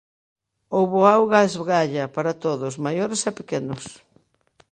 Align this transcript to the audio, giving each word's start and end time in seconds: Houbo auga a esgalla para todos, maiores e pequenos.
Houbo 0.75 0.99
auga 1.15 1.37
a 1.39 1.47
esgalla 1.51 2.05
para 2.15 2.37
todos, 2.45 2.73
maiores 2.85 3.21
e 3.29 3.31
pequenos. 3.39 3.83